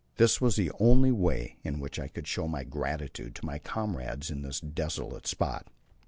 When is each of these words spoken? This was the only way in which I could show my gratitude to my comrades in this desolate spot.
This 0.15 0.41
was 0.41 0.55
the 0.55 0.71
only 0.79 1.11
way 1.11 1.57
in 1.63 1.79
which 1.79 1.99
I 1.99 2.07
could 2.07 2.25
show 2.27 2.47
my 2.47 2.63
gratitude 2.63 3.35
to 3.35 3.45
my 3.45 3.59
comrades 3.59 4.31
in 4.31 4.41
this 4.41 4.59
desolate 4.59 5.27
spot. 5.27 5.67